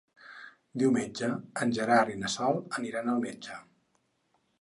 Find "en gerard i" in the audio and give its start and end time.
1.65-2.17